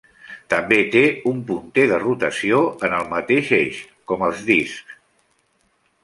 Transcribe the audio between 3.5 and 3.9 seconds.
eix,